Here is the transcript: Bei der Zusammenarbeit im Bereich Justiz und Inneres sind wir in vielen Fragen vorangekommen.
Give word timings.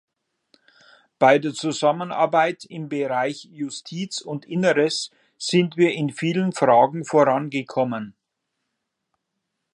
Bei 1.19 1.37
der 1.37 1.53
Zusammenarbeit 1.53 2.65
im 2.65 2.89
Bereich 2.89 3.43
Justiz 3.51 4.19
und 4.19 4.45
Inneres 4.45 5.11
sind 5.37 5.77
wir 5.77 5.91
in 5.91 6.09
vielen 6.09 6.53
Fragen 6.53 7.05
vorangekommen. 7.05 8.15